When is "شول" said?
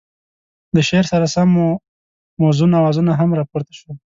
3.79-3.95